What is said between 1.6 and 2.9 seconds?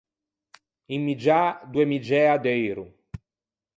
doe miggiæa de euro.